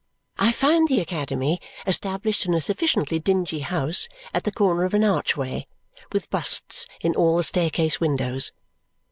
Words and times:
I 0.39 0.51
found 0.51 0.87
the 0.87 0.99
academy 0.99 1.61
established 1.85 2.47
in 2.47 2.55
a 2.55 2.59
sufficiently 2.59 3.19
dingy 3.19 3.59
house 3.59 4.09
at 4.33 4.45
the 4.45 4.51
corner 4.51 4.83
of 4.83 4.95
an 4.95 5.03
archway, 5.03 5.67
with 6.11 6.31
busts 6.31 6.87
in 7.01 7.13
all 7.15 7.37
the 7.37 7.43
staircase 7.43 7.99
windows. 7.99 8.51